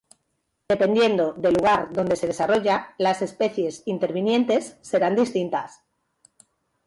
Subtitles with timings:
[0.73, 5.83] Dependiendo del lugar donde se desarrolla, las especies intervinientes serán distintas.